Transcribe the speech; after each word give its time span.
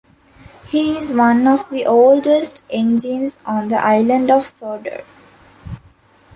He 0.65 0.97
is 0.97 1.13
one 1.13 1.45
of 1.47 1.69
the 1.69 1.85
oldest 1.85 2.65
engines 2.71 3.37
on 3.45 3.67
the 3.67 3.75
Island 3.77 4.31
of 4.31 4.47
Sodor. 4.47 5.03